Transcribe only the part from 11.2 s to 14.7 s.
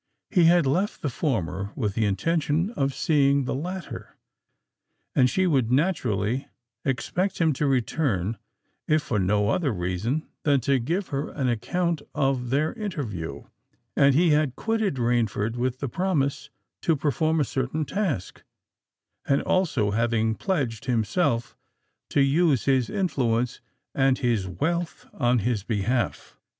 an account of their interview; and he had